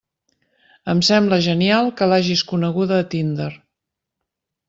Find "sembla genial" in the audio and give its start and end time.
1.09-1.91